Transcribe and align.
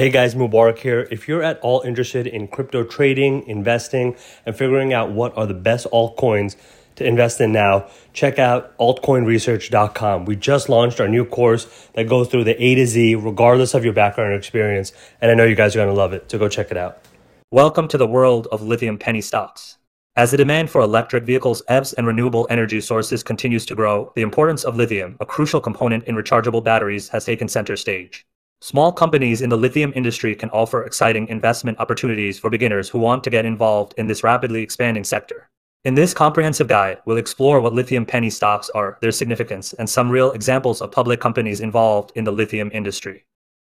Hey 0.00 0.08
guys, 0.08 0.34
Mubarak 0.34 0.78
here. 0.78 1.06
If 1.10 1.28
you're 1.28 1.42
at 1.42 1.60
all 1.60 1.82
interested 1.82 2.26
in 2.26 2.48
crypto 2.48 2.84
trading, 2.84 3.46
investing, 3.46 4.16
and 4.46 4.56
figuring 4.56 4.94
out 4.94 5.10
what 5.10 5.36
are 5.36 5.44
the 5.44 5.52
best 5.52 5.86
altcoins 5.92 6.56
to 6.96 7.04
invest 7.04 7.38
in 7.38 7.52
now, 7.52 7.86
check 8.14 8.38
out 8.38 8.74
altcoinresearch.com. 8.78 10.24
We 10.24 10.36
just 10.36 10.70
launched 10.70 11.02
our 11.02 11.08
new 11.08 11.26
course 11.26 11.66
that 11.92 12.08
goes 12.08 12.28
through 12.28 12.44
the 12.44 12.64
A 12.64 12.76
to 12.76 12.86
Z, 12.86 13.16
regardless 13.16 13.74
of 13.74 13.84
your 13.84 13.92
background 13.92 14.32
or 14.32 14.36
experience. 14.36 14.94
And 15.20 15.30
I 15.30 15.34
know 15.34 15.44
you 15.44 15.54
guys 15.54 15.76
are 15.76 15.80
going 15.80 15.94
to 15.94 16.00
love 16.00 16.14
it. 16.14 16.30
So 16.30 16.38
go 16.38 16.48
check 16.48 16.70
it 16.70 16.78
out. 16.78 17.04
Welcome 17.50 17.86
to 17.88 17.98
the 17.98 18.06
world 18.06 18.48
of 18.50 18.62
lithium 18.62 18.96
penny 18.96 19.20
stocks. 19.20 19.76
As 20.16 20.30
the 20.30 20.38
demand 20.38 20.70
for 20.70 20.80
electric 20.80 21.24
vehicles, 21.24 21.60
EVs, 21.68 21.92
and 21.98 22.06
renewable 22.06 22.46
energy 22.48 22.80
sources 22.80 23.22
continues 23.22 23.66
to 23.66 23.74
grow, 23.74 24.12
the 24.14 24.22
importance 24.22 24.64
of 24.64 24.76
lithium, 24.76 25.18
a 25.20 25.26
crucial 25.26 25.60
component 25.60 26.04
in 26.04 26.14
rechargeable 26.14 26.64
batteries, 26.64 27.10
has 27.10 27.26
taken 27.26 27.48
center 27.48 27.76
stage. 27.76 28.24
Small 28.62 28.92
companies 28.92 29.40
in 29.40 29.48
the 29.48 29.56
lithium 29.56 29.90
industry 29.96 30.34
can 30.34 30.50
offer 30.50 30.84
exciting 30.84 31.26
investment 31.28 31.80
opportunities 31.80 32.38
for 32.38 32.50
beginners 32.50 32.90
who 32.90 32.98
want 32.98 33.24
to 33.24 33.30
get 33.30 33.46
involved 33.46 33.94
in 33.96 34.06
this 34.06 34.22
rapidly 34.22 34.62
expanding 34.62 35.02
sector. 35.02 35.48
In 35.84 35.94
this 35.94 36.12
comprehensive 36.12 36.68
guide, 36.68 36.98
we'll 37.06 37.16
explore 37.16 37.62
what 37.62 37.72
lithium 37.72 38.04
penny 38.04 38.28
stocks 38.28 38.68
are, 38.74 38.98
their 39.00 39.12
significance, 39.12 39.72
and 39.72 39.88
some 39.88 40.10
real 40.10 40.32
examples 40.32 40.82
of 40.82 40.92
public 40.92 41.20
companies 41.20 41.60
involved 41.60 42.12
in 42.16 42.24
the 42.24 42.32
lithium 42.32 42.70
industry. 42.74 43.24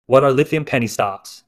What 0.06 0.24
are 0.24 0.32
lithium 0.32 0.64
penny 0.64 0.88
stocks? 0.88 1.44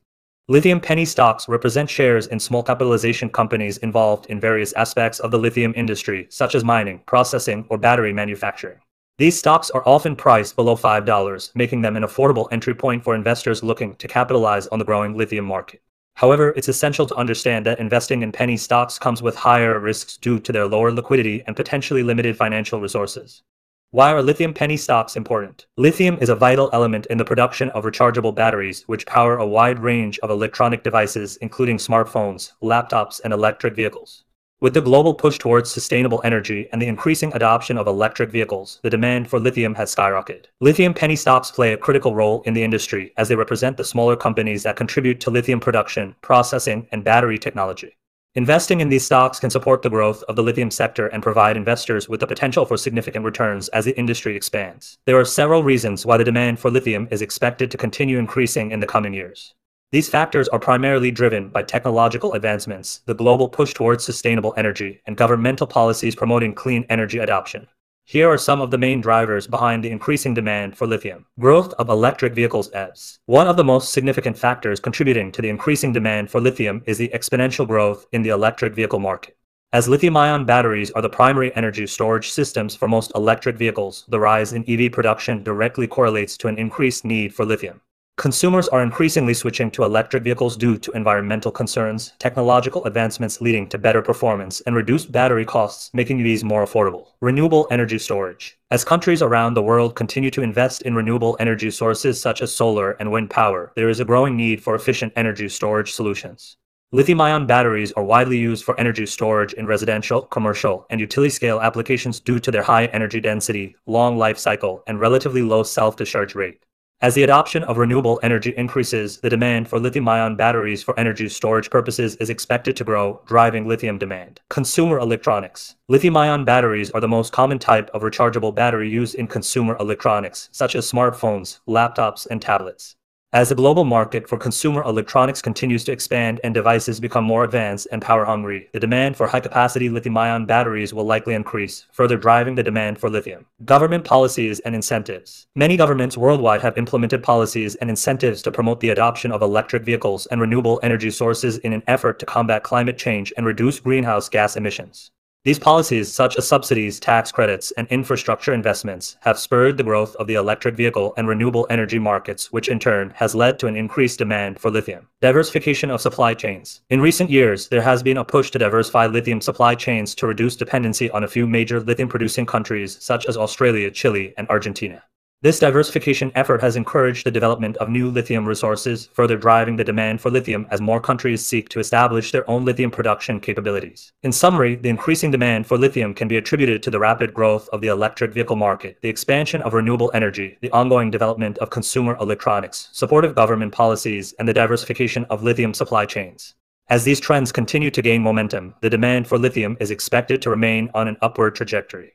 Lithium 0.47 0.79
penny 0.79 1.05
stocks 1.05 1.49
represent 1.49 1.91
shares 1.91 2.29
in 2.29 2.39
small 2.39 2.63
capitalization 2.63 3.29
companies 3.29 3.79
involved 3.79 4.27
in 4.27 4.39
various 4.39 4.73
aspects 4.75 5.19
of 5.19 5.33
the 5.33 5.39
lithium 5.39 5.73
industry, 5.75 6.29
such 6.31 6.55
as 6.55 6.63
mining, 6.63 7.01
processing, 7.07 7.67
or 7.71 7.77
battery 7.77 8.13
manufacturing. 8.13 8.79
These 9.23 9.39
stocks 9.39 9.71
are 9.71 9.87
often 9.87 10.17
priced 10.17 10.57
below 10.57 10.75
$5, 10.75 11.55
making 11.55 11.81
them 11.81 11.95
an 11.95 12.03
affordable 12.03 12.49
entry 12.51 12.75
point 12.75 13.05
for 13.05 13.15
investors 13.15 13.63
looking 13.63 13.95
to 13.95 14.09
capitalize 14.09 14.67
on 14.67 14.81
the 14.81 14.85
growing 14.85 15.17
lithium 15.17 15.45
market. 15.45 15.81
However, 16.17 16.53
it's 16.57 16.67
essential 16.67 17.07
to 17.07 17.15
understand 17.15 17.65
that 17.67 17.79
investing 17.79 18.23
in 18.23 18.33
penny 18.33 18.57
stocks 18.57 18.99
comes 18.99 19.23
with 19.23 19.37
higher 19.37 19.79
risks 19.79 20.17
due 20.17 20.41
to 20.41 20.51
their 20.51 20.67
lower 20.67 20.91
liquidity 20.91 21.45
and 21.47 21.55
potentially 21.55 22.03
limited 22.03 22.37
financial 22.37 22.81
resources. 22.81 23.45
Why 23.93 24.11
are 24.13 24.23
lithium 24.25 24.55
penny 24.55 24.77
stocks 24.77 25.15
important? 25.15 25.67
Lithium 25.77 26.19
is 26.21 26.29
a 26.29 26.35
vital 26.35 26.69
element 26.73 27.07
in 27.07 27.19
the 27.19 27.25
production 27.25 27.71
of 27.71 27.85
rechargeable 27.85 28.35
batteries, 28.35 28.83
which 28.89 29.07
power 29.07 29.37
a 29.37 29.47
wide 29.47 29.79
range 29.79 30.19
of 30.19 30.31
electronic 30.31 30.83
devices, 30.83 31.37
including 31.37 31.77
smartphones, 31.77 32.55
laptops, 32.61 33.21
and 33.23 33.33
electric 33.33 33.77
vehicles. 33.77 34.25
With 34.63 34.75
the 34.75 34.81
global 34.81 35.13
push 35.13 35.39
towards 35.39 35.73
sustainable 35.73 36.21
energy 36.23 36.69
and 36.71 36.81
the 36.81 36.87
increasing 36.87 37.33
adoption 37.35 37.77
of 37.77 37.89
electric 37.89 38.31
vehicles, 38.31 38.79
the 38.85 38.91
demand 38.91 39.29
for 39.29 39.41
lithium 39.41 39.75
has 39.75 39.93
skyrocketed. 39.93 40.45
Lithium 40.61 40.95
penny 40.95 41.17
stocks 41.17 41.51
play 41.51 41.73
a 41.73 41.77
critical 41.77 42.15
role 42.15 42.43
in 42.43 42.55
the 42.55 42.63
industry 42.63 43.13
as 43.17 43.27
they 43.27 43.35
represent 43.35 43.77
the 43.77 43.83
smaller 43.83 44.15
companies 44.15 44.63
that 44.63 44.77
contribute 44.77 45.19
to 45.19 45.33
lithium 45.33 45.59
production, 45.59 46.15
processing, 46.23 46.87
and 46.93 47.03
battery 47.03 47.39
technology. 47.39 47.97
Investing 48.37 48.81
in 48.81 48.89
these 48.89 49.05
stocks 49.05 49.41
can 49.41 49.51
support 49.51 49.83
the 49.83 49.91
growth 49.91 50.23
of 50.29 50.37
the 50.37 50.45
lithium 50.45 50.71
sector 50.71 51.09
and 51.09 51.25
provide 51.25 51.57
investors 51.57 52.09
with 52.09 52.21
the 52.21 52.27
potential 52.29 52.65
for 52.65 52.77
significant 52.77 53.25
returns 53.25 53.69
as 53.71 53.85
the 53.85 53.99
industry 53.99 54.37
expands. 54.37 54.97
There 55.07 55.19
are 55.19 55.25
several 55.25 55.65
reasons 55.65 56.07
why 56.07 56.19
the 56.19 56.25
demand 56.25 56.61
for 56.61 56.71
lithium 56.71 57.09
is 57.11 57.21
expected 57.21 57.69
to 57.73 57.79
continue 57.79 58.17
increasing 58.17 58.71
in 58.71 58.79
the 58.79 58.87
coming 58.87 59.13
years. 59.13 59.55
These 59.93 60.09
factors 60.09 60.49
are 60.49 60.59
primarily 60.59 61.11
driven 61.11 61.51
by 61.51 61.65
technological 61.65 62.33
advancements, 62.33 63.03
the 63.05 63.15
global 63.15 63.47
push 63.47 63.75
towards 63.75 64.03
sustainable 64.03 64.55
energy, 64.57 65.03
and 65.05 65.19
governmental 65.19 65.67
policies 65.67 66.15
promoting 66.15 66.55
clean 66.55 66.87
energy 66.89 67.19
adoption. 67.19 67.69
Here 68.07 68.27
are 68.27 68.39
some 68.39 68.63
of 68.63 68.71
the 68.71 68.79
main 68.79 69.03
drivers 69.03 69.47
behind 69.47 69.85
the 69.85 69.91
increasing 69.91 70.33
demand 70.33 70.79
for 70.79 70.87
lithium. 70.87 71.27
Growth 71.39 71.75
of 71.75 71.91
electric 71.91 72.33
vehicles 72.33 72.71
EVs. 72.71 73.19
One 73.27 73.47
of 73.47 73.59
the 73.59 73.65
most 73.65 73.93
significant 73.93 74.39
factors 74.39 74.81
contributing 74.81 75.31
to 75.33 75.43
the 75.43 75.51
increasing 75.51 75.93
demand 75.93 76.31
for 76.31 76.41
lithium 76.41 76.83
is 76.87 76.97
the 76.97 77.11
exponential 77.15 77.69
growth 77.69 78.07
in 78.13 78.23
the 78.23 78.31
electric 78.31 78.75
vehicle 78.75 78.99
market. 78.99 79.37
As 79.75 79.91
lithium-ion 79.91 80.47
batteries 80.47 80.91
are 80.93 81.03
the 81.03 81.11
primary 81.11 81.55
energy 81.55 81.87
storage 81.87 82.31
systems 82.31 82.75
for 82.75 82.89
most 82.89 83.13
electric 83.15 83.59
vehicles, 83.59 84.07
the 84.09 84.21
rise 84.21 84.55
in 84.55 84.65
EV 84.67 84.91
production 84.91 85.43
directly 85.43 85.87
correlates 85.87 86.39
to 86.39 86.49
an 86.49 86.57
increased 86.57 87.05
need 87.05 87.35
for 87.35 87.45
lithium. 87.45 87.83
Consumers 88.19 88.69
are 88.69 88.83
increasingly 88.83 89.33
switching 89.33 89.71
to 89.71 89.85
electric 89.85 90.23
vehicles 90.23 90.57
due 90.57 90.77
to 90.77 90.93
environmental 90.93 91.51
concerns, 91.51 92.13
technological 92.19 92.85
advancements 92.85 93.41
leading 93.41 93.67
to 93.67 93.79
better 93.79 94.03
performance, 94.03 94.61
and 94.61 94.77
reduced 94.77 95.11
battery 95.11 95.47
costs, 95.47 95.91
making 95.95 96.23
these 96.23 96.45
more 96.45 96.65
affordable. 96.65 97.07
Renewable 97.23 97.67
energy 97.71 97.99
storage. 97.99 98.59
As 98.71 98.85
countries 98.85 99.23
around 99.23 99.55
the 99.55 99.63
world 99.63 99.97
continue 99.97 100.31
to 100.31 100.43
invest 100.43 100.83
in 100.83 100.95
renewable 100.95 101.39
energy 101.41 101.71
sources 101.71 102.21
such 102.21 102.43
as 102.43 102.55
solar 102.55 102.93
and 102.93 103.11
wind 103.11 103.31
power, 103.31 103.73
there 103.77 103.89
is 103.89 103.99
a 103.99 104.05
growing 104.05 104.37
need 104.37 104.63
for 104.63 104.75
efficient 104.75 105.13
energy 105.17 105.49
storage 105.49 105.93
solutions. 105.93 106.59
Lithium-ion 106.93 107.47
batteries 107.47 107.93
are 107.93 108.05
widely 108.05 108.37
used 108.37 108.63
for 108.63 108.79
energy 108.79 109.07
storage 109.07 109.55
in 109.55 109.67
residential, 109.67 110.21
commercial, 110.21 110.87
and 110.91 111.01
utility-scale 111.01 111.61
applications 111.61 112.21
due 112.21 112.39
to 112.39 112.51
their 112.51 112.63
high 112.63 112.85
energy 112.87 113.21
density, 113.21 113.75
long 113.87 114.19
life 114.19 114.37
cycle, 114.37 114.83
and 114.87 115.01
relatively 115.01 115.41
low 115.41 115.63
self-discharge 115.63 116.35
rate. 116.35 116.63
As 117.03 117.17
the 117.17 117.25
adoption 117.25 117.65
of 117.65 117.79
renewable 117.79 118.21
energy 118.23 118.55
increases, 118.57 119.19
the 119.19 119.29
demand 119.29 119.67
for 119.67 119.81
lithium-ion 119.81 120.37
batteries 120.37 120.85
for 120.85 120.97
energy 120.97 121.29
storage 121.29 121.69
purposes 121.69 122.15
is 122.21 122.31
expected 122.31 122.77
to 122.77 122.85
grow, 122.85 123.21
driving 123.27 123.67
lithium 123.67 123.99
demand. 123.99 124.41
Consumer 124.51 125.01
electronics. 125.01 125.75
Lithium-ion 125.89 126.45
batteries 126.45 126.93
are 126.93 127.01
the 127.01 127.09
most 127.09 127.33
common 127.33 127.59
type 127.59 127.91
of 127.93 128.03
rechargeable 128.03 128.55
battery 128.55 128.89
used 128.89 129.17
in 129.17 129.27
consumer 129.27 129.77
electronics, 129.81 130.49
such 130.53 130.77
as 130.77 130.89
smartphones, 130.89 131.59
laptops, 131.67 132.25
and 132.31 132.41
tablets. 132.41 132.95
As 133.35 133.49
the 133.49 133.55
global 133.55 133.87
market 133.87 134.29
for 134.29 134.37
consumer 134.37 134.83
electronics 134.83 135.41
continues 135.41 135.85
to 135.85 135.93
expand 135.93 136.39
and 136.45 136.53
devices 136.53 137.01
become 137.01 137.25
more 137.25 137.45
advanced 137.45 137.89
and 137.91 138.03
power 138.03 138.27
hungry, 138.27 138.69
the 138.75 138.81
demand 138.81 139.17
for 139.17 139.27
high 139.27 139.41
capacity 139.41 139.89
lithium 139.89 140.19
ion 140.19 140.45
batteries 140.45 140.93
will 140.93 141.07
likely 141.07 141.33
increase, 141.33 141.87
further 141.93 142.19
driving 142.19 142.57
the 142.57 142.63
demand 142.63 142.99
for 142.99 143.09
lithium. 143.09 143.47
Government 143.65 144.05
policies 144.05 144.61
and 144.61 144.75
incentives. 144.75 145.47
Many 145.57 145.79
governments 145.79 146.19
worldwide 146.19 146.61
have 146.61 146.77
implemented 146.77 147.23
policies 147.23 147.75
and 147.77 147.89
incentives 147.89 148.43
to 148.43 148.53
promote 148.53 148.81
the 148.81 148.91
adoption 148.91 149.33
of 149.33 149.41
electric 149.41 149.83
vehicles 149.83 150.27
and 150.27 150.39
renewable 150.39 150.79
energy 150.83 151.11
sources 151.11 151.57
in 151.57 151.73
an 151.73 151.83
effort 151.87 152.19
to 152.19 152.27
combat 152.27 152.63
climate 152.65 152.99
change 152.99 153.33
and 153.39 153.47
reduce 153.47 153.81
greenhouse 153.81 154.29
gas 154.29 154.59
emissions. 154.59 155.11
These 155.45 155.59
policies, 155.59 156.13
such 156.13 156.37
as 156.37 156.47
subsidies, 156.47 157.01
tax 157.01 157.33
credits, 157.33 157.73
and 157.73 157.89
infrastructure 157.89 158.55
investments, 158.55 159.17
have 159.23 159.41
spurred 159.41 159.77
the 159.77 159.83
growth 159.83 160.15
of 160.15 160.29
the 160.29 160.35
electric 160.35 160.77
vehicle 160.77 161.15
and 161.17 161.27
renewable 161.27 161.67
energy 161.69 161.99
markets, 161.99 162.53
which 162.53 162.69
in 162.69 162.79
turn 162.79 163.11
has 163.17 163.35
led 163.35 163.59
to 163.59 163.67
an 163.67 163.75
increased 163.75 164.21
demand 164.21 164.61
for 164.61 164.71
lithium. 164.71 165.09
Diversification 165.21 165.91
of 165.91 166.01
supply 166.01 166.33
chains. 166.35 166.83
In 166.91 167.01
recent 167.01 167.29
years, 167.29 167.67
there 167.67 167.83
has 167.83 168.05
been 168.05 168.19
a 168.19 168.25
push 168.25 168.53
to 168.53 168.59
diversify 168.61 169.07
lithium 169.07 169.41
supply 169.41 169.75
chains 169.75 170.15
to 170.15 170.29
reduce 170.29 170.55
dependency 170.55 171.11
on 171.11 171.25
a 171.25 171.29
few 171.29 171.49
major 171.49 171.81
lithium 171.81 172.09
producing 172.09 172.47
countries, 172.47 172.97
such 173.01 173.27
as 173.27 173.37
Australia, 173.37 173.91
Chile, 173.91 174.35
and 174.37 174.49
Argentina. 174.49 175.03
This 175.43 175.59
diversification 175.59 176.31
effort 176.37 176.61
has 176.61 176.77
encouraged 176.77 177.27
the 177.27 177.31
development 177.33 177.77
of 177.79 177.89
new 177.89 178.09
lithium 178.11 178.47
resources, 178.47 179.09
further 179.13 179.37
driving 179.37 179.75
the 179.75 179.83
demand 179.83 180.21
for 180.21 180.31
lithium 180.31 180.69
as 180.71 180.81
more 180.81 181.01
countries 181.01 181.45
seek 181.45 181.69
to 181.71 181.81
establish 181.81 182.31
their 182.31 182.49
own 182.49 182.65
lithium 182.65 182.93
production 182.93 183.41
capabilities. 183.41 184.13
In 184.23 184.31
summary, 184.31 184.77
the 184.77 184.89
increasing 184.89 185.33
demand 185.33 185.67
for 185.67 185.77
lithium 185.77 186.15
can 186.15 186.29
be 186.29 186.37
attributed 186.37 186.81
to 186.85 186.93
the 186.93 187.01
rapid 187.01 187.35
growth 187.35 187.69
of 187.73 187.81
the 187.81 187.89
electric 187.89 188.33
vehicle 188.33 188.55
market, 188.55 188.99
the 189.03 189.09
expansion 189.09 189.61
of 189.63 189.75
renewable 189.75 190.13
energy, 190.15 190.59
the 190.61 190.71
ongoing 190.71 191.11
development 191.11 191.59
of 191.59 191.71
consumer 191.71 192.17
electronics, 192.21 192.89
supportive 192.93 193.35
government 193.35 193.73
policies, 193.73 194.35
and 194.39 194.49
the 194.49 194.55
diversification 194.55 195.25
of 195.25 195.43
lithium 195.43 195.75
supply 195.75 196.07
chains. 196.07 196.55
As 196.89 197.03
these 197.03 197.19
trends 197.19 197.51
continue 197.51 197.91
to 197.91 198.01
gain 198.01 198.23
momentum, 198.23 198.75
the 198.81 198.91
demand 198.91 199.27
for 199.27 199.39
lithium 199.39 199.77
is 199.81 199.91
expected 199.91 200.41
to 200.43 200.51
remain 200.51 200.89
on 200.95 201.09
an 201.09 201.17
upward 201.21 201.57
trajectory. 201.57 202.13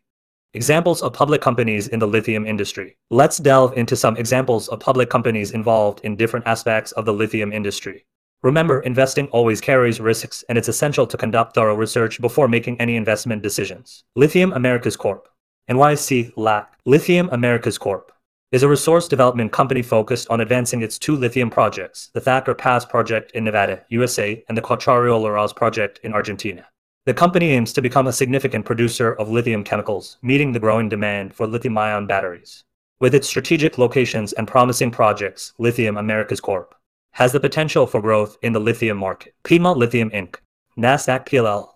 Examples 0.53 1.01
of 1.01 1.11
public 1.11 1.41
companies 1.41 1.89
in 1.89 1.99
the 1.99 2.07
lithium 2.07 2.45
industry. 2.45 2.97
Let's 3.09 3.37
delve 3.37 3.77
into 3.77 3.97
some 3.97 4.15
examples 4.15 4.69
of 4.69 4.79
public 4.79 5.09
companies 5.09 5.51
involved 5.51 5.99
in 6.05 6.15
different 6.15 6.47
aspects 6.47 6.93
of 6.93 7.03
the 7.03 7.13
lithium 7.13 7.51
industry. 7.51 8.05
Remember, 8.43 8.79
investing 8.79 9.27
always 9.27 9.59
carries 9.59 9.99
risks 9.99 10.45
and 10.47 10.57
it's 10.57 10.69
essential 10.69 11.05
to 11.05 11.17
conduct 11.17 11.53
thorough 11.53 11.75
research 11.75 12.21
before 12.21 12.47
making 12.47 12.79
any 12.79 12.95
investment 12.95 13.43
decisions. 13.43 14.05
Lithium 14.15 14.53
Americas 14.53 14.95
Corp. 14.95 15.27
NYC 15.69 16.31
LAC. 16.37 16.73
Lithium 16.85 17.27
Americas 17.33 17.77
Corp. 17.77 18.13
is 18.53 18.63
a 18.63 18.69
resource 18.69 19.09
development 19.09 19.51
company 19.51 19.81
focused 19.81 20.29
on 20.29 20.39
advancing 20.39 20.81
its 20.81 20.97
two 20.97 21.17
lithium 21.17 21.49
projects, 21.49 22.09
the 22.13 22.21
Thacker 22.21 22.55
Pass 22.55 22.85
project 22.85 23.31
in 23.31 23.43
Nevada, 23.43 23.83
USA, 23.89 24.41
and 24.47 24.57
the 24.57 24.61
Caucharí-Olaroz 24.61 25.53
project 25.53 25.99
in 26.03 26.13
Argentina. 26.13 26.65
The 27.07 27.13
company 27.13 27.51
aims 27.51 27.71
to 27.71 27.81
become 27.81 28.07
a 28.07 28.11
significant 28.11 28.65
producer 28.65 29.13
of 29.13 29.29
lithium 29.29 29.63
chemicals, 29.63 30.17
meeting 30.21 30.51
the 30.51 30.59
growing 30.59 30.89
demand 30.89 31.33
for 31.33 31.47
lithium 31.47 31.77
ion 31.77 32.05
batteries. 32.05 32.65
With 32.99 33.15
its 33.15 33.29
strategic 33.29 33.77
locations 33.77 34.33
and 34.33 34.45
promising 34.45 34.91
projects, 34.91 35.53
Lithium 35.57 35.95
Americas 35.95 36.41
Corp 36.41 36.75
has 37.13 37.31
the 37.31 37.39
potential 37.39 37.87
for 37.87 38.01
growth 38.01 38.37
in 38.41 38.51
the 38.51 38.59
lithium 38.59 38.97
market. 38.97 39.33
Piedmont 39.45 39.79
Lithium 39.79 40.09
Inc., 40.09 40.35
NASDAQ 40.77 41.25
PLL. 41.25 41.69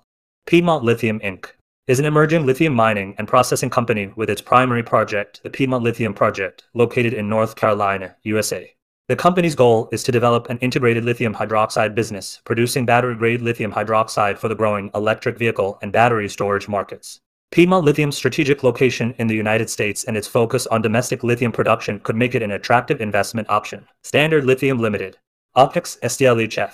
Piedmont 0.47 0.83
Lithium 0.83 1.21
Inc. 1.21 1.45
is 1.87 2.01
an 2.01 2.05
emerging 2.05 2.45
lithium 2.45 2.73
mining 2.73 3.15
and 3.17 3.25
processing 3.25 3.69
company 3.69 4.11
with 4.17 4.29
its 4.29 4.41
primary 4.41 4.83
project, 4.83 5.39
the 5.43 5.49
Piedmont 5.49 5.81
Lithium 5.85 6.13
Project, 6.13 6.65
located 6.73 7.13
in 7.13 7.29
North 7.29 7.55
Carolina, 7.55 8.17
USA. 8.23 8.75
The 9.11 9.17
company's 9.17 9.55
goal 9.55 9.89
is 9.91 10.03
to 10.03 10.11
develop 10.13 10.49
an 10.49 10.57
integrated 10.59 11.03
lithium 11.03 11.35
hydroxide 11.35 11.93
business, 11.93 12.39
producing 12.45 12.85
battery 12.85 13.13
grade 13.13 13.41
lithium 13.41 13.73
hydroxide 13.73 14.37
for 14.37 14.47
the 14.47 14.55
growing 14.55 14.89
electric 14.95 15.37
vehicle 15.37 15.77
and 15.81 15.91
battery 15.91 16.29
storage 16.29 16.69
markets. 16.69 17.19
Piedmont 17.51 17.83
Lithium's 17.83 18.15
strategic 18.15 18.63
location 18.63 19.13
in 19.17 19.27
the 19.27 19.35
United 19.35 19.69
States 19.69 20.05
and 20.05 20.15
its 20.15 20.29
focus 20.29 20.65
on 20.67 20.81
domestic 20.81 21.25
lithium 21.25 21.51
production 21.51 21.99
could 21.99 22.15
make 22.15 22.35
it 22.35 22.41
an 22.41 22.51
attractive 22.51 23.01
investment 23.01 23.49
option. 23.49 23.85
Standard 24.01 24.45
Lithium 24.45 24.79
Limited. 24.79 25.17
Optics 25.55 25.97
STLHF. 26.01 26.71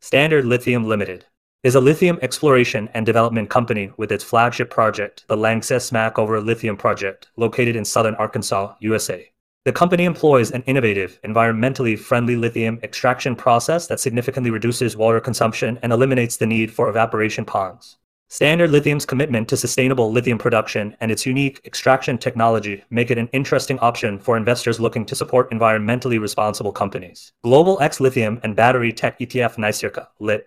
Standard 0.00 0.44
Lithium 0.44 0.84
Limited 0.84 1.24
is 1.64 1.74
a 1.74 1.80
lithium 1.80 2.20
exploration 2.22 2.88
and 2.94 3.04
development 3.04 3.50
company 3.50 3.90
with 3.96 4.12
its 4.12 4.22
flagship 4.22 4.70
project, 4.70 5.24
the 5.26 5.36
Lanxess 5.36 5.90
Smackover 5.90 6.40
Lithium 6.40 6.76
Project, 6.76 7.30
located 7.36 7.74
in 7.74 7.84
southern 7.84 8.14
Arkansas, 8.14 8.76
USA. 8.78 9.28
The 9.64 9.72
company 9.72 10.04
employs 10.04 10.50
an 10.50 10.62
innovative, 10.66 11.18
environmentally 11.24 11.98
friendly 11.98 12.36
lithium 12.36 12.78
extraction 12.82 13.34
process 13.34 13.86
that 13.86 13.98
significantly 13.98 14.50
reduces 14.50 14.94
water 14.94 15.20
consumption 15.20 15.78
and 15.82 15.90
eliminates 15.90 16.36
the 16.36 16.46
need 16.46 16.70
for 16.70 16.90
evaporation 16.90 17.46
ponds. 17.46 17.96
Standard 18.28 18.70
Lithium's 18.70 19.06
commitment 19.06 19.48
to 19.48 19.56
sustainable 19.56 20.12
lithium 20.12 20.36
production 20.36 20.94
and 21.00 21.10
its 21.10 21.24
unique 21.24 21.62
extraction 21.64 22.18
technology 22.18 22.84
make 22.90 23.10
it 23.10 23.16
an 23.16 23.30
interesting 23.32 23.78
option 23.78 24.18
for 24.18 24.36
investors 24.36 24.80
looking 24.80 25.06
to 25.06 25.14
support 25.14 25.50
environmentally 25.50 26.20
responsible 26.20 26.72
companies. 26.72 27.32
Global 27.42 27.80
X 27.80 28.00
Lithium 28.00 28.40
and 28.42 28.54
Battery 28.54 28.92
Tech 28.92 29.18
ETF 29.18 29.56
NYSE 29.56 29.84
Arca, 29.84 30.08
LIT. 30.18 30.46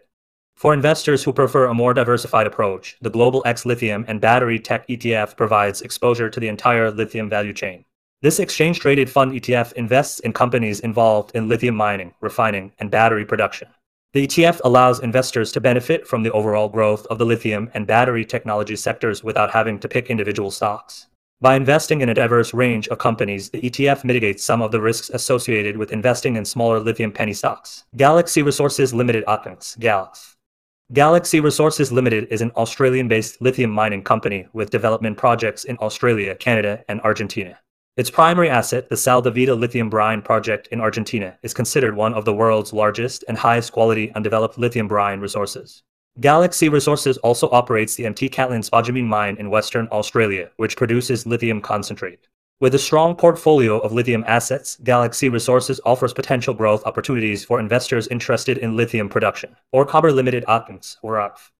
For 0.56 0.76
investors 0.76 1.24
who 1.24 1.34
prefer 1.34 1.66
a 1.66 1.74
more 1.74 1.96
diversified 1.96 2.46
approach, 2.46 2.98
the 3.02 3.10
Global 3.10 3.42
X 3.48 3.66
Lithium 3.66 4.06
and 4.08 4.22
Battery 4.22 4.60
Tech 4.60 4.88
ETF 4.88 5.36
provides 5.36 5.82
exposure 5.82 6.30
to 6.30 6.40
the 6.40 6.50
entire 6.50 6.92
lithium 6.92 7.30
value 7.30 7.54
chain. 7.54 7.84
This 8.24 8.40
exchange 8.40 8.80
traded 8.80 9.12
fund 9.12 9.34
ETF 9.34 9.74
invests 9.74 10.20
in 10.22 10.34
companies 10.34 10.80
involved 10.80 11.36
in 11.36 11.48
lithium 11.48 11.76
mining, 11.76 12.16
refining, 12.20 12.72
and 12.80 12.90
battery 12.90 13.24
production. 13.24 13.68
The 14.14 14.26
ETF 14.26 14.62
allows 14.64 15.02
investors 15.02 15.52
to 15.52 15.62
benefit 15.62 16.08
from 16.08 16.24
the 16.24 16.32
overall 16.32 16.68
growth 16.68 17.06
of 17.08 17.20
the 17.20 17.26
lithium 17.26 17.70
and 17.76 17.86
battery 17.86 18.26
technology 18.26 18.76
sectors 18.76 19.24
without 19.24 19.52
having 19.52 19.78
to 19.80 19.88
pick 19.88 20.10
individual 20.10 20.50
stocks. 20.50 21.06
By 21.42 21.56
investing 21.56 22.02
in 22.02 22.10
a 22.10 22.16
diverse 22.16 22.56
range 22.56 22.88
of 22.88 22.98
companies, 22.98 23.52
the 23.52 23.62
ETF 23.62 24.04
mitigates 24.04 24.44
some 24.44 24.64
of 24.64 24.72
the 24.72 24.82
risks 24.82 25.12
associated 25.12 25.78
with 25.78 25.92
investing 25.92 26.38
in 26.38 26.46
smaller 26.46 26.80
lithium 26.80 27.12
penny 27.12 27.34
stocks. 27.34 27.84
Galaxy 27.96 28.42
Resources 28.42 28.96
Limited 28.96 29.26
Options, 29.28 29.78
Galax. 29.80 30.34
Galaxy 30.94 31.40
Resources 31.40 31.92
Limited 31.92 32.28
is 32.32 32.42
an 32.42 32.50
Australian 32.56 33.08
based 33.08 33.40
lithium 33.44 33.70
mining 33.70 34.02
company 34.02 34.48
with 34.54 34.72
development 34.72 35.18
projects 35.18 35.66
in 35.66 35.78
Australia, 35.78 36.34
Canada, 36.34 36.84
and 36.88 37.00
Argentina. 37.02 37.60
Its 37.98 38.12
primary 38.12 38.48
asset, 38.48 38.90
the 38.90 38.96
Sal 38.96 39.24
de 39.24 39.32
Vida 39.32 39.56
lithium 39.56 39.90
brine 39.90 40.22
project 40.22 40.68
in 40.68 40.80
Argentina, 40.80 41.36
is 41.42 41.52
considered 41.52 41.96
one 41.96 42.14
of 42.14 42.26
the 42.26 42.34
world's 42.34 42.72
largest 42.72 43.24
and 43.28 43.36
highest 43.36 43.72
quality 43.72 44.12
undeveloped 44.14 44.60
lithium 44.60 44.88
brine 44.88 45.20
resources. 45.20 45.82
Galaxy 46.20 46.70
Resources 46.70 47.18
also 47.18 47.50
operates 47.50 47.96
the 47.96 48.08
Mt 48.08 48.32
Cattlin 48.32 48.62
spodumene 48.62 49.08
mine 49.08 49.36
in 49.40 49.50
Western 49.50 49.88
Australia, 49.92 50.52
which 50.58 50.78
produces 50.78 51.26
lithium 51.26 51.60
concentrate. 51.60 52.28
With 52.60 52.76
a 52.76 52.80
strong 52.80 53.16
portfolio 53.16 53.80
of 53.80 53.94
lithium 53.94 54.24
assets, 54.28 54.78
Galaxy 54.84 55.30
Resources 55.30 55.82
offers 55.84 56.14
potential 56.14 56.54
growth 56.54 56.86
opportunities 56.86 57.44
for 57.44 57.60
investors 57.60 58.08
interested 58.10 58.60
in 58.60 58.78
lithium 58.78 59.10
production. 59.10 59.56
Orocobre 59.74 60.14
Limited 60.14 60.46
Atkins, 60.48 60.98
or 61.02 61.20
ARF. 61.20 61.52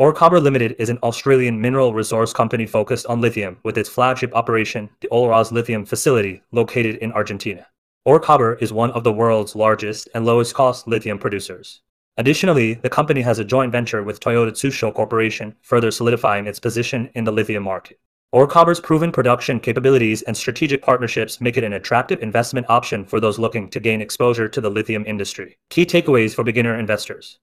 Orocobre 0.00 0.42
Limited 0.42 0.74
is 0.80 0.88
an 0.88 0.98
Australian 1.04 1.60
mineral 1.60 1.94
resource 1.94 2.32
company 2.32 2.66
focused 2.66 3.06
on 3.06 3.20
lithium 3.20 3.58
with 3.62 3.78
its 3.78 3.88
flagship 3.88 4.34
operation, 4.34 4.90
the 5.00 5.06
Olaroz 5.12 5.52
Lithium 5.52 5.84
Facility, 5.84 6.42
located 6.50 6.96
in 6.96 7.12
Argentina. 7.12 7.68
Orocobre 8.04 8.60
is 8.60 8.72
one 8.72 8.90
of 8.90 9.04
the 9.04 9.12
world's 9.12 9.54
largest 9.54 10.08
and 10.12 10.26
lowest 10.26 10.52
cost 10.52 10.88
lithium 10.88 11.16
producers. 11.16 11.80
Additionally, 12.16 12.74
the 12.74 12.90
company 12.90 13.20
has 13.20 13.38
a 13.38 13.44
joint 13.44 13.70
venture 13.70 14.02
with 14.02 14.18
Toyota 14.18 14.50
Tsusho 14.50 14.92
Corporation, 14.92 15.54
further 15.62 15.92
solidifying 15.92 16.48
its 16.48 16.58
position 16.58 17.08
in 17.14 17.22
the 17.22 17.30
lithium 17.30 17.62
market. 17.62 18.00
Orocobre's 18.34 18.80
proven 18.80 19.12
production 19.12 19.60
capabilities 19.60 20.22
and 20.22 20.36
strategic 20.36 20.82
partnerships 20.82 21.40
make 21.40 21.56
it 21.56 21.62
an 21.62 21.74
attractive 21.74 22.20
investment 22.20 22.66
option 22.68 23.04
for 23.04 23.20
those 23.20 23.38
looking 23.38 23.70
to 23.70 23.78
gain 23.78 24.00
exposure 24.00 24.48
to 24.48 24.60
the 24.60 24.70
lithium 24.70 25.04
industry. 25.06 25.56
Key 25.70 25.86
takeaways 25.86 26.34
for 26.34 26.42
beginner 26.42 26.76
investors. 26.76 27.38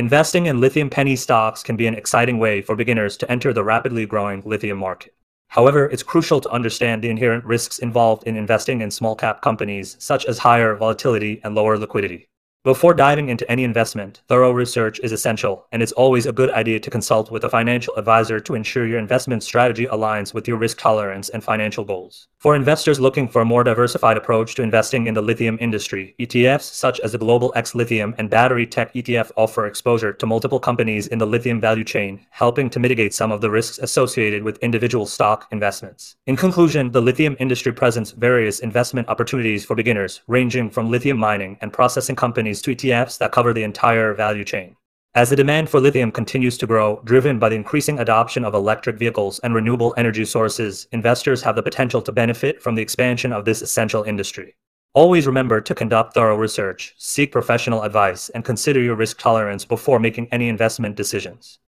Investing 0.00 0.46
in 0.46 0.62
lithium 0.62 0.88
penny 0.88 1.14
stocks 1.14 1.62
can 1.62 1.76
be 1.76 1.86
an 1.86 1.94
exciting 1.94 2.38
way 2.38 2.62
for 2.62 2.74
beginners 2.74 3.18
to 3.18 3.30
enter 3.30 3.52
the 3.52 3.62
rapidly 3.62 4.06
growing 4.06 4.40
lithium 4.46 4.78
market. 4.78 5.12
However, 5.48 5.90
it's 5.90 6.02
crucial 6.02 6.40
to 6.40 6.48
understand 6.48 7.04
the 7.04 7.10
inherent 7.10 7.44
risks 7.44 7.78
involved 7.80 8.26
in 8.26 8.34
investing 8.34 8.80
in 8.80 8.90
small 8.90 9.14
cap 9.14 9.42
companies, 9.42 9.96
such 9.98 10.24
as 10.24 10.38
higher 10.38 10.74
volatility 10.74 11.42
and 11.44 11.54
lower 11.54 11.76
liquidity. 11.76 12.29
Before 12.62 12.92
diving 12.92 13.30
into 13.30 13.50
any 13.50 13.64
investment, 13.64 14.20
thorough 14.28 14.50
research 14.50 15.00
is 15.02 15.12
essential, 15.12 15.66
and 15.72 15.82
it's 15.82 15.92
always 15.92 16.26
a 16.26 16.32
good 16.32 16.50
idea 16.50 16.78
to 16.78 16.90
consult 16.90 17.30
with 17.30 17.42
a 17.44 17.48
financial 17.48 17.96
advisor 17.96 18.38
to 18.38 18.54
ensure 18.54 18.86
your 18.86 18.98
investment 18.98 19.42
strategy 19.42 19.86
aligns 19.86 20.34
with 20.34 20.46
your 20.46 20.58
risk 20.58 20.76
tolerance 20.76 21.30
and 21.30 21.42
financial 21.42 21.84
goals. 21.84 22.28
For 22.36 22.54
investors 22.54 23.00
looking 23.00 23.28
for 23.28 23.40
a 23.40 23.46
more 23.46 23.64
diversified 23.64 24.18
approach 24.18 24.54
to 24.56 24.62
investing 24.62 25.06
in 25.06 25.14
the 25.14 25.22
lithium 25.22 25.56
industry, 25.58 26.14
ETFs 26.20 26.70
such 26.70 27.00
as 27.00 27.12
the 27.12 27.18
Global 27.18 27.50
X 27.56 27.74
Lithium 27.74 28.14
and 28.18 28.28
Battery 28.28 28.66
Tech 28.66 28.92
ETF 28.92 29.30
offer 29.36 29.66
exposure 29.66 30.12
to 30.12 30.26
multiple 30.26 30.60
companies 30.60 31.06
in 31.06 31.18
the 31.18 31.26
lithium 31.26 31.62
value 31.62 31.84
chain, 31.84 32.26
helping 32.28 32.68
to 32.68 32.80
mitigate 32.80 33.14
some 33.14 33.32
of 33.32 33.40
the 33.40 33.50
risks 33.50 33.78
associated 33.78 34.42
with 34.42 34.58
individual 34.58 35.06
stock 35.06 35.48
investments. 35.50 36.16
In 36.26 36.36
conclusion, 36.36 36.90
the 36.90 37.00
lithium 37.00 37.36
industry 37.40 37.72
presents 37.72 38.10
various 38.10 38.60
investment 38.60 39.08
opportunities 39.08 39.64
for 39.64 39.74
beginners, 39.74 40.20
ranging 40.26 40.68
from 40.68 40.90
lithium 40.90 41.16
mining 41.16 41.56
and 41.62 41.72
processing 41.72 42.16
companies 42.16 42.49
companies 42.50 42.62
to 42.62 42.74
ETFs 42.74 43.18
that 43.18 43.32
cover 43.32 43.52
the 43.52 43.62
entire 43.62 44.14
value 44.14 44.44
chain. 44.44 44.76
As 45.14 45.30
the 45.30 45.36
demand 45.36 45.68
for 45.68 45.80
lithium 45.80 46.10
continues 46.10 46.58
to 46.58 46.66
grow, 46.66 47.00
driven 47.04 47.38
by 47.38 47.48
the 47.48 47.56
increasing 47.56 47.98
adoption 47.98 48.44
of 48.44 48.54
electric 48.54 48.98
vehicles 48.98 49.40
and 49.40 49.54
renewable 49.54 49.94
energy 49.96 50.24
sources, 50.24 50.88
investors 50.92 51.42
have 51.42 51.56
the 51.56 51.62
potential 51.62 52.02
to 52.02 52.12
benefit 52.12 52.62
from 52.62 52.74
the 52.74 52.82
expansion 52.82 53.32
of 53.32 53.44
this 53.44 53.62
essential 53.62 54.02
industry. 54.04 54.54
Always 54.94 55.26
remember 55.26 55.60
to 55.60 55.74
conduct 55.74 56.14
thorough 56.14 56.36
research, 56.36 56.94
seek 56.98 57.30
professional 57.30 57.82
advice, 57.82 58.30
and 58.34 58.44
consider 58.44 58.80
your 58.80 58.96
risk 58.96 59.18
tolerance 59.18 59.64
before 59.64 60.00
making 60.00 60.28
any 60.32 60.48
investment 60.48 60.96
decisions. 60.96 61.58